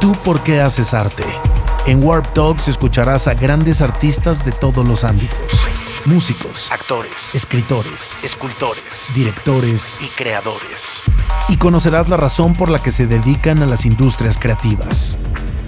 [0.00, 1.24] tú por qué haces arte?
[1.86, 5.38] En Warp Talks escucharás a grandes artistas de todos los ámbitos.
[6.04, 11.02] Músicos, actores, escritores, escultores, directores y creadores.
[11.48, 15.18] Y conocerás la razón por la que se dedican a las industrias creativas.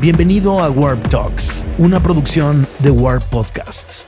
[0.01, 4.07] Bienvenido a Warp Talks, una producción de Warp Podcasts.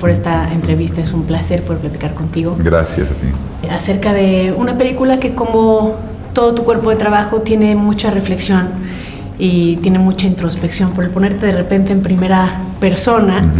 [0.00, 1.00] Por esta entrevista.
[1.00, 2.56] Es un placer poder platicar contigo.
[2.58, 3.26] Gracias a ti.
[3.70, 5.96] Acerca de una película que como
[6.32, 8.68] todo tu cuerpo de trabajo tiene mucha reflexión
[9.38, 10.92] y tiene mucha introspección.
[10.92, 13.52] Por el ponerte de repente en primera persona,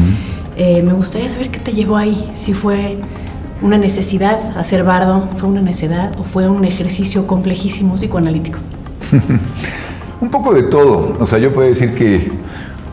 [0.57, 2.31] eh, me gustaría saber qué te llevó ahí.
[2.35, 2.99] Si fue
[3.63, 8.59] una necesidad hacer bardo, fue una necesidad o fue un ejercicio complejísimo psicoanalítico.
[10.21, 11.15] un poco de todo.
[11.19, 12.31] O sea, yo puedo decir que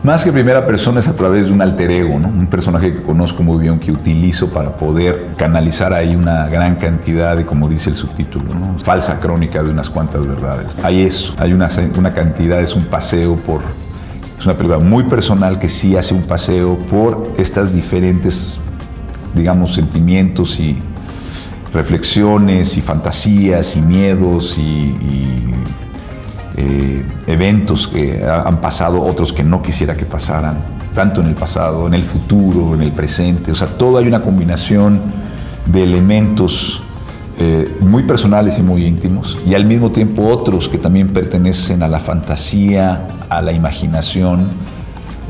[0.02, 2.28] más que primera persona es a través de un alter ego, ¿no?
[2.28, 7.36] un personaje que conozco muy bien, que utilizo para poder canalizar ahí una gran cantidad
[7.36, 8.78] de, como dice el subtítulo, ¿no?
[8.78, 10.78] falsa crónica de unas cuantas verdades.
[10.82, 13.60] Hay eso, hay una, una cantidad, es un paseo por...
[14.38, 18.60] Es una película muy personal que sí hace un paseo por estas diferentes,
[19.34, 20.78] digamos, sentimientos y
[21.74, 24.94] reflexiones y fantasías y miedos y
[26.60, 30.56] eh, eventos que han pasado, otros que no quisiera que pasaran,
[30.92, 33.52] tanto en el pasado, en el futuro, en el presente.
[33.52, 35.00] O sea, todo hay una combinación
[35.66, 36.82] de elementos
[37.38, 41.88] eh, muy personales y muy íntimos, y al mismo tiempo otros que también pertenecen a
[41.88, 44.48] la fantasía, a la imaginación,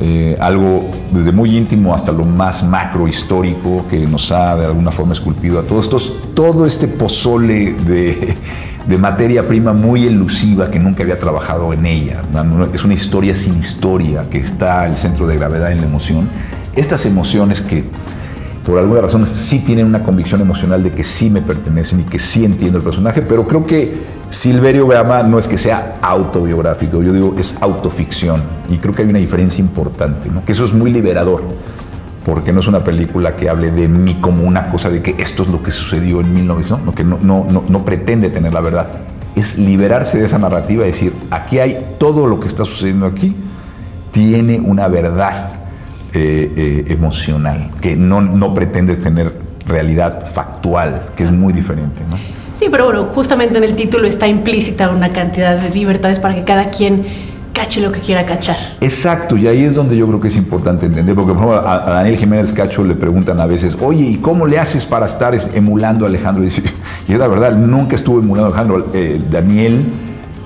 [0.00, 4.92] eh, algo desde muy íntimo hasta lo más macro histórico que nos ha de alguna
[4.92, 8.34] forma esculpido a todos estos, todo este pozole de,
[8.88, 12.22] de materia prima muy elusiva que nunca había trabajado en ella.
[12.72, 16.26] Es una historia sin historia que está el centro de gravedad en la emoción.
[16.74, 17.84] Estas emociones que
[18.64, 22.18] por alguna razón sí tienen una convicción emocional de que sí me pertenecen y que
[22.18, 27.12] sí entiendo el personaje, pero creo que Silverio Gama no es que sea autobiográfico, yo
[27.12, 31.42] digo es autoficción y creo que hay una diferencia importante, que eso es muy liberador
[32.28, 35.44] porque no es una película que hable de mí como una cosa de que esto
[35.44, 36.94] es lo que sucedió en 1900, ¿no?
[36.94, 38.86] que no, no, no, pretende tener la verdad.
[39.34, 43.34] Es liberarse de esa narrativa y decir, aquí hay todo lo que está sucediendo aquí,
[44.12, 45.52] tiene una verdad
[46.12, 49.32] eh, eh, emocional, que no, no pretende tener
[49.66, 52.02] realidad factual, que es muy diferente.
[52.10, 52.18] ¿no?
[52.52, 56.44] Sí, pero bueno, justamente en el título está implícita una cantidad de libertades para que
[56.44, 57.06] cada quien
[57.58, 58.56] cache lo que quiera cachar.
[58.80, 61.80] Exacto, y ahí es donde yo creo que es importante entender, porque por ejemplo a,
[61.80, 66.04] Daniel Jiménez Cacho le preguntan a veces, oye, ¿y cómo le haces para estar emulando
[66.04, 66.28] a Alejandro?
[66.38, 66.62] Y, dice,
[67.08, 68.90] y es la verdad, nunca estuvo emulando a Alejandro.
[68.94, 69.86] Eh, Daniel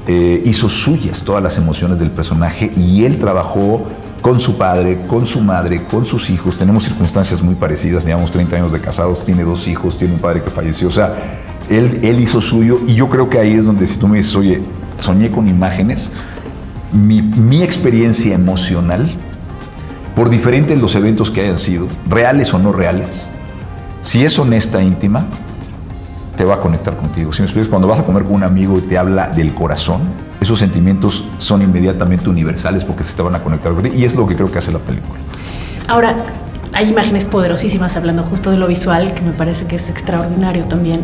[0.07, 3.87] eh, hizo suyas todas las emociones del personaje y él trabajó
[4.23, 6.57] con su padre, con su madre, con sus hijos.
[6.57, 10.43] Tenemos circunstancias muy parecidas, llevamos 30 años de casados, tiene dos hijos, tiene un padre
[10.43, 11.15] que falleció, o sea,
[11.69, 14.35] él, él hizo suyo y yo creo que ahí es donde si tú me dices,
[14.35, 14.63] oye,
[14.99, 16.11] soñé con imágenes,
[16.93, 19.09] mi, experiencia emocional,
[20.15, 23.29] por diferentes los eventos que hayan sido, reales o no reales,
[24.01, 25.27] si es honesta, íntima,
[26.37, 27.33] te va a conectar contigo.
[27.33, 30.01] Si me explicas, cuando vas a comer con un amigo y te habla del corazón,
[30.41, 33.95] esos sentimientos son inmediatamente universales porque se te van a conectar contigo.
[33.95, 35.21] Y es lo que creo que hace la película.
[35.89, 36.17] Ahora,
[36.73, 41.03] hay imágenes poderosísimas hablando justo de lo visual, que me parece que es extraordinario también.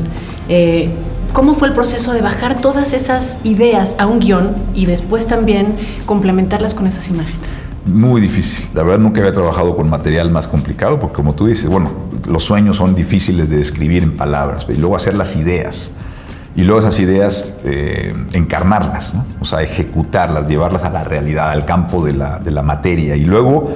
[0.49, 0.91] Eh,
[1.39, 5.77] ¿Cómo fue el proceso de bajar todas esas ideas a un guion y después también
[6.05, 7.61] complementarlas con esas imágenes?
[7.87, 8.67] Muy difícil.
[8.75, 11.93] La verdad nunca había trabajado con material más complicado porque como tú dices, bueno,
[12.27, 15.93] los sueños son difíciles de describir en palabras y luego hacer las ideas
[16.57, 22.05] y luego esas ideas eh, encarnarlas, o sea, ejecutarlas, llevarlas a la realidad, al campo
[22.05, 23.71] de la, materia y luego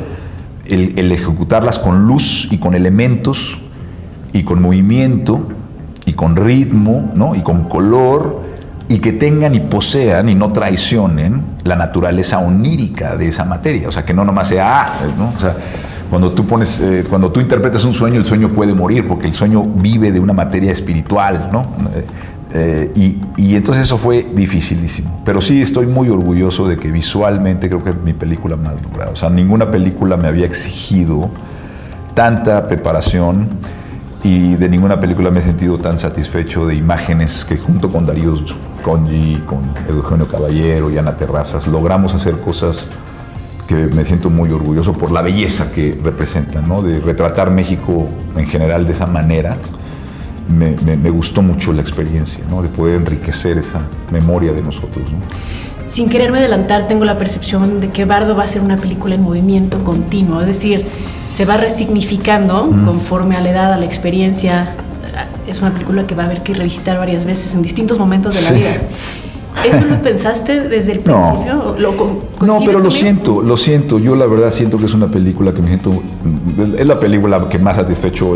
[0.67, 3.59] el ejecutarlas con luz y con elementos
[4.33, 5.47] y con movimiento
[6.07, 7.35] y con ritmo, ¿no?
[7.35, 8.43] Y con color,
[8.93, 13.89] y que tengan y posean y no traicionen la naturaleza onírica de esa materia.
[13.89, 15.33] O sea, que no nomás sea, ah, ¿no?
[15.35, 15.57] O sea,
[16.11, 19.33] cuando tú pones, eh, cuando tú interpretas un sueño, el sueño puede morir, porque el
[19.33, 21.65] sueño vive de una materia espiritual, ¿no?
[22.55, 25.23] Eh, y, y, entonces eso fue dificilísimo.
[25.25, 29.11] Pero sí estoy muy orgulloso de que visualmente creo que es mi película más lograda.
[29.13, 31.31] O sea, ninguna película me había exigido
[32.13, 33.49] tanta preparación
[34.25, 38.35] y de ninguna película me he sentido tan satisfecho de imágenes que junto con Darío
[38.83, 42.87] Conji, con Eugenio Caballero y Ana Terrazas logramos hacer cosas
[43.67, 46.83] que me siento muy orgulloso por la belleza que representan, ¿no?
[46.83, 49.57] de retratar México en general de esa manera.
[50.49, 52.63] Me, gustó mucho la experiencia, ¿no?
[52.63, 53.81] de poder enriquecer esa
[54.11, 55.05] memoria de nosotros.
[55.87, 59.23] sin quererme adelantar, tengo la percepción de que Bardo va a ser una película en
[59.23, 60.87] movimiento continuo, es decir,
[61.33, 64.75] se va resignificando conforme a la edad, a la experiencia.
[65.47, 68.43] Es una película que va a haber que revisitar varias veces en distintos momentos de
[68.43, 68.71] la vida.
[69.65, 71.75] ¿Eso lo pensaste desde el principio?
[71.79, 73.99] No, pero lo siento, lo siento.
[73.99, 76.03] Yo la verdad siento que es una película que me siento...
[76.79, 78.35] Es la película que más satisfecho,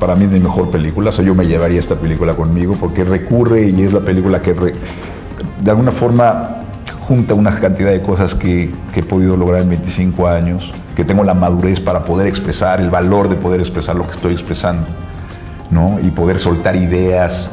[0.00, 1.10] para mí es mi mejor película.
[1.16, 5.70] O yo me llevaría esta película conmigo porque recurre y es la película que de
[5.70, 6.61] alguna forma
[7.06, 11.34] junta una cantidad de cosas que, he podido lograr en 25 años, que tengo la
[11.34, 14.86] madurez para poder expresar, el valor de poder expresar lo que estoy expresando,
[15.70, 15.98] ¿no?
[16.02, 17.50] Y poder soltar ideas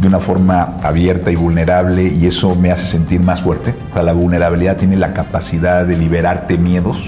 [0.00, 3.74] de una forma abierta y vulnerable y eso me hace sentir más fuerte.
[3.94, 6.98] La vulnerabilidad tiene la capacidad de liberarte miedos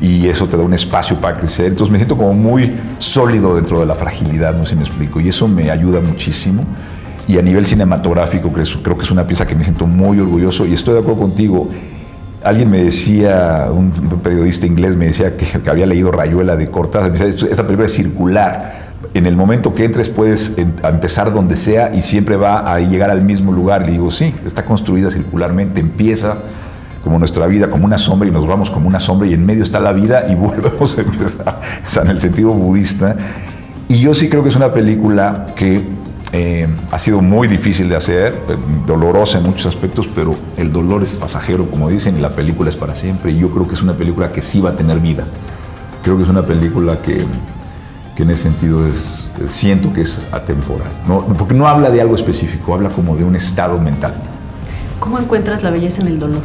[0.00, 1.66] y eso te da un espacio para crecer.
[1.66, 5.20] Entonces me siento como muy sólido dentro de la fragilidad, no sé si me explico,
[5.20, 6.64] y eso me ayuda muchísimo.
[7.28, 10.74] Y a nivel cinematográfico creo, que es una pieza que me siento muy orgulloso y
[10.74, 11.70] estoy de acuerdo contigo.
[12.42, 13.92] Alguien me decía, un
[14.22, 17.94] periodista inglés me decía que, había leído Rayuela de Cortázar, me decía, esta película es
[17.94, 23.10] circular en el momento que entres puedes empezar donde sea y siempre va a llegar
[23.10, 23.84] al mismo lugar.
[23.84, 26.38] Le digo, sí, está construida circularmente, empieza
[27.02, 29.62] como nuestra vida, como una sombra y nos vamos como una sombra y en medio
[29.62, 33.16] está la vida y volvemos a empezar, o sea, en el sentido budista.
[33.88, 35.82] Y yo sí creo que es una película que
[36.32, 38.56] eh, ha sido muy difícil de hacer, eh,
[38.86, 42.76] dolorosa en muchos aspectos, pero el dolor es pasajero, como dicen, y la película es
[42.76, 43.32] para siempre.
[43.32, 45.26] Y yo creo que es una película que sí va a tener vida.
[46.02, 47.24] Creo que es una película que
[48.14, 51.24] que en ese sentido es, siento que es atemporal, ¿no?
[51.38, 54.14] porque no habla de algo específico, habla como de un estado mental.
[55.00, 56.42] ¿Cómo encuentras la belleza en el dolor?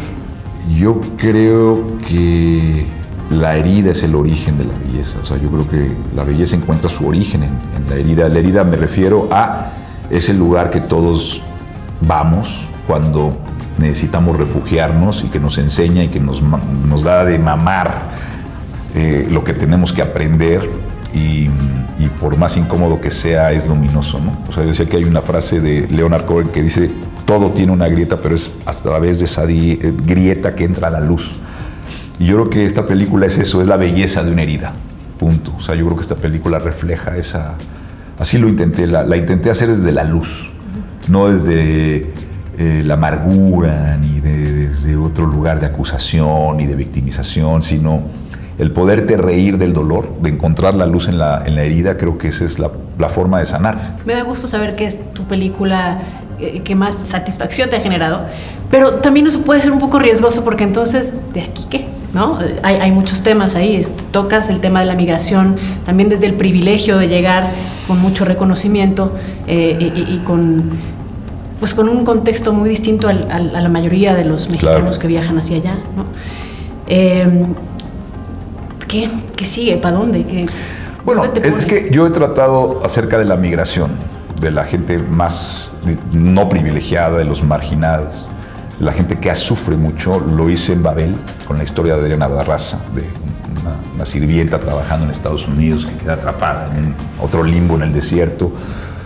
[0.74, 2.86] Yo creo que
[3.29, 6.56] la herida es el origen de la belleza, o sea, yo creo que la belleza
[6.56, 7.51] encuentra su origen en,
[7.89, 8.29] la herida.
[8.29, 9.71] La herida me refiero a
[10.09, 11.41] ese lugar que todos
[12.01, 13.38] vamos cuando
[13.77, 18.09] necesitamos refugiarnos y que nos enseña y que nos, nos da de mamar
[18.95, 20.69] eh, lo que tenemos que aprender
[21.13, 21.50] y,
[22.19, 24.19] por más incómodo que sea, es luminoso.
[24.19, 24.38] ¿no?
[24.47, 26.89] O sea, yo decía que hay una frase de Leonard Cohen que dice,
[27.25, 31.00] todo tiene una grieta, pero es a través de esa eh, grieta que entra la
[31.00, 31.31] luz.
[32.19, 34.74] Y yo creo que esta película es eso, es la belleza de una herida,
[35.19, 35.54] punto.
[35.58, 37.56] O sea, yo creo que esta película refleja esa...
[38.18, 40.50] Así lo intenté, la, intenté hacer desde la luz,
[41.08, 42.12] no desde
[42.58, 48.02] eh, la amargura, ni desde otro lugar de acusación, ni de victimización, sino
[48.58, 52.18] el poderte reír del dolor, de encontrar la luz en la, en la herida, creo
[52.18, 53.94] que esa es la, la, forma de sanarse.
[54.04, 56.00] Me da gusto saber que es tu película
[56.40, 58.22] eh, que más satisfacción te ha generado,
[58.72, 61.96] pero también eso puede ser un poco riesgoso porque entonces, ¿de aquí qué?
[62.13, 62.39] ¿No?
[62.63, 65.56] Hay, hay muchos temas ahí, tocas el tema de la migración,
[65.86, 67.50] también desde el privilegio de llegar
[67.86, 69.12] con mucho reconocimiento
[69.45, 70.71] eh, y, con
[71.59, 75.38] pues con un contexto muy distinto al, a la mayoría de los mexicanos que viajan
[75.39, 75.74] hacia allá.
[75.95, 76.06] ¿no?
[76.88, 77.45] Eh,
[78.88, 79.09] ¿Qué?
[79.36, 79.77] ¿Qué sigue?
[79.77, 80.24] ¿Para dónde?
[80.24, 80.45] ¿Qué,
[81.07, 83.92] bueno, es que yo he tratado acerca de la migración,
[84.42, 85.71] de la gente más
[86.12, 88.25] no privilegiada, de los marginados,
[88.79, 90.19] la gente que sufre mucho.
[90.19, 91.15] Lo hice en Babel
[91.47, 93.03] con la historia de Adriana Barraza, de
[93.95, 98.51] una, sirvienta trabajando en Estados Unidos que queda atrapada en otro limbo en el desierto.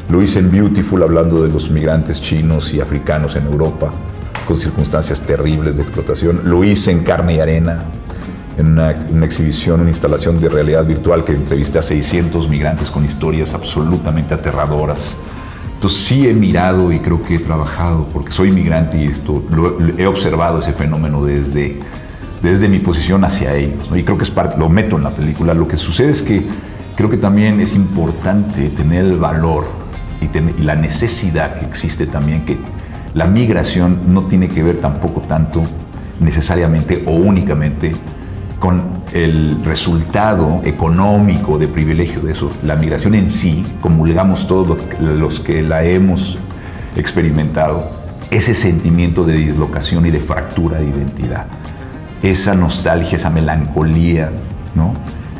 [0.09, 3.93] Lo hice en Beautiful hablando de los migrantes chinos y africanos en Europa
[4.45, 6.41] con circunstancias terribles de explotación.
[6.43, 7.85] Lo hice en Carne y Arena
[8.57, 8.91] en una,
[9.25, 15.15] exhibición, una instalación de realidad virtual que entrevisté a 600 migrantes con historias absolutamente aterradoras.
[15.81, 19.43] Entonces sí he mirado y creo que he trabajado, porque soy migrante y esto,
[19.97, 21.79] he observado ese fenómeno desde,
[22.43, 23.89] desde mi posición hacia ellos.
[23.95, 25.55] Y creo que es lo meto en la película.
[25.55, 26.45] Lo que sucede es que
[26.95, 29.65] creo que también es importante tener el valor
[30.21, 32.59] y la necesidad que existe también, que
[33.15, 35.63] la migración no tiene que ver tampoco tanto
[36.19, 37.95] necesariamente o únicamente
[38.61, 42.51] con el resultado económico de privilegio de eso.
[42.63, 46.37] La migración en sí, comulgamos todos los que la hemos
[46.95, 47.89] experimentado,
[48.29, 51.47] ese sentimiento de dislocación y de fractura de identidad,
[52.21, 54.31] esa nostalgia, esa melancolía,
[54.75, 54.93] ¿no?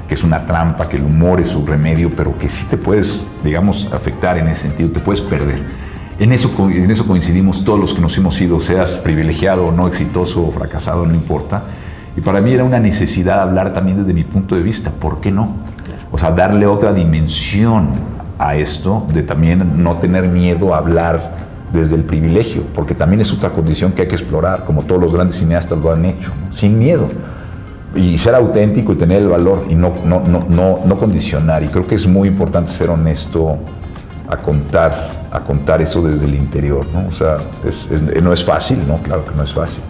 [0.08, 3.24] que es una trampa, que el humor es su remedio, pero que sí te puedes,
[3.44, 5.62] digamos, afectar en ese sentido, te puedes perder.
[6.18, 9.88] En eso, en eso coincidimos todos los que nos hemos ido, seas privilegiado o no,
[9.88, 11.64] exitoso o fracasado, no importa
[12.16, 15.32] y para mí era una necesidad hablar también desde mi punto de vista, ¿por qué
[15.32, 15.56] no?
[16.12, 17.90] O sea, darle otra dimensión
[18.38, 21.42] a esto, de también no tener miedo a hablar
[21.72, 25.14] desde el privilegio, porque también es otra condición que hay que explorar, como todos los
[25.14, 27.08] grandes cineastas lo han hecho, sin miedo.
[27.96, 31.62] Y ser auténtico y tener el valor y no, no, no, no, no condicionar.
[31.64, 33.58] Y creo que es muy importante ser honesto
[34.30, 37.08] a contar, a contar eso desde el interior, ¿no?
[37.08, 37.38] O sea,
[38.22, 38.98] no es fácil, ¿no?
[38.98, 39.84] Claro que no es fácil,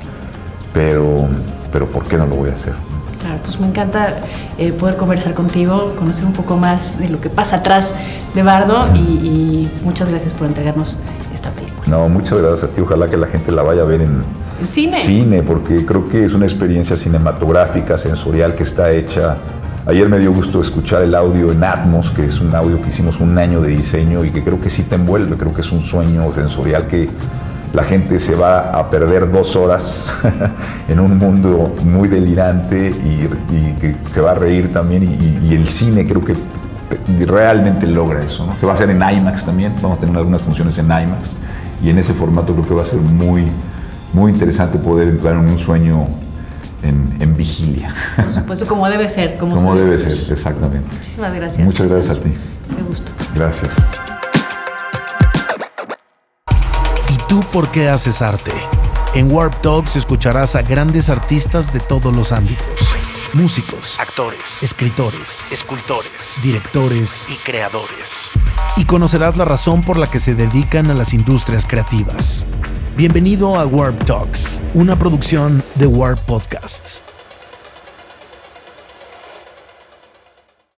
[0.73, 1.27] pero,
[1.71, 2.73] pero ¿por qué no lo voy a hacer?
[3.21, 4.21] Claro, pues me encanta
[4.57, 7.93] eh, poder conversar contigo, conocer un poco más de lo que pasa atrás
[8.33, 10.97] de Bardo y, muchas gracias por entregarnos
[11.33, 11.83] esta película.
[11.85, 12.81] No, muchas gracias a ti.
[12.81, 14.23] Ojalá que la gente la vaya a ver en,
[14.65, 14.97] cine.
[14.97, 19.37] Cine, porque creo que es una experiencia cinematográfica, sensorial que está hecha.
[19.85, 23.19] Ayer me dio gusto escuchar el audio en Atmos, que es un audio que hicimos
[23.19, 25.81] un año de diseño y que creo que sí te envuelve, creo que es un
[25.81, 27.09] sueño sensorial que
[27.73, 30.11] la gente se va a perder dos horas
[30.87, 33.27] en un mundo muy delirante y,
[33.79, 36.35] que se va a reír también y, el cine creo que
[37.25, 38.47] realmente logra eso.
[38.59, 41.31] Se va a hacer en IMAX también, vamos a tener algunas funciones en IMAX
[41.83, 43.47] y en ese formato creo que va a ser muy,
[44.13, 46.07] muy interesante poder entrar en un sueño
[46.83, 47.93] en, vigilia.
[48.15, 49.37] Por supuesto, como debe ser.
[49.37, 50.87] Como, como debe ser, exactamente.
[50.95, 51.65] Muchísimas gracias.
[51.65, 52.33] Muchas gracias a ti.
[52.75, 53.11] Me gusto.
[53.35, 53.75] Gracias.
[57.31, 58.51] ¿Tú por qué haces arte?
[59.15, 62.65] En Warp Talks escucharás a grandes artistas de todos los ámbitos.
[63.31, 68.31] Músicos, actores, escritores, escultores, directores y creadores.
[68.75, 72.45] Y conocerás la razón por la que se dedican a las industrias creativas.
[72.97, 77.01] Bienvenido a Warp Talks, una producción de Warp Podcasts.